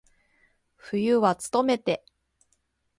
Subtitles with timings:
[0.79, 2.03] 冬はつとめて。